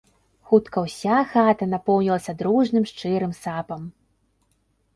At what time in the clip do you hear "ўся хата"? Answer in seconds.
0.85-1.67